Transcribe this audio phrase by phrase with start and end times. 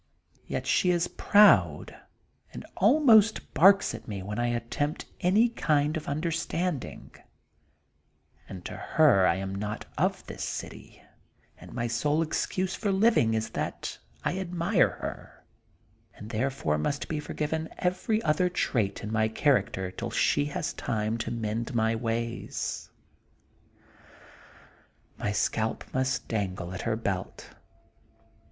[0.47, 1.95] Yet she is proud
[2.51, 5.57] and almost barks at me when I at THE GOLDEN BOOK OF SPRINGFIELD 81 tempt
[5.59, 7.17] any kind of understandings
[8.49, 11.03] and to her I am not of this city,
[11.55, 15.43] and my sole excuse for living is that I admire her,
[16.15, 21.19] and therefore most be forgiven every other trait in my character till she has time
[21.19, 22.89] to mend my ways.
[25.19, 27.51] My scalp must dangle at her belt.